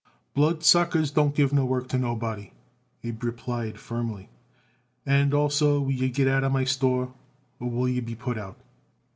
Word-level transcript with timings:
"Bloodsuckers 0.33 1.11
don't 1.11 1.35
give 1.35 1.53
no 1.53 1.63
work 1.63 1.87
to 1.89 1.97
nobody," 1.99 2.53
Abe 3.03 3.23
replied 3.23 3.79
firmly. 3.79 4.29
"And 5.05 5.31
also 5.31 5.79
will 5.79 5.91
you 5.91 6.09
get 6.09 6.27
out 6.27 6.43
of 6.43 6.51
my 6.51 6.63
store, 6.63 7.13
or 7.59 7.69
will 7.69 7.87
you 7.87 8.01
be 8.01 8.15
put 8.15 8.39
out?" 8.39 8.57